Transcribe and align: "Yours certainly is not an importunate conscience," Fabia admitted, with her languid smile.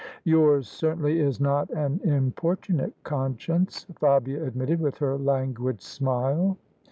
"Yours 0.23 0.67
certainly 0.67 1.19
is 1.19 1.39
not 1.39 1.69
an 1.69 2.01
importunate 2.03 2.95
conscience," 3.03 3.85
Fabia 3.99 4.43
admitted, 4.43 4.79
with 4.79 4.97
her 4.97 5.15
languid 5.15 5.79
smile. 5.79 6.57